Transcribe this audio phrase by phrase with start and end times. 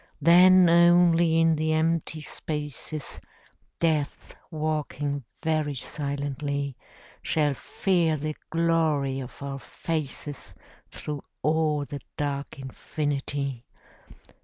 [0.19, 3.19] Then only in the empty spaces,
[3.79, 6.75] Death, walking very silently,
[7.21, 10.55] Shall fear the glory of our faces
[10.89, 13.63] Through all the dark infinity.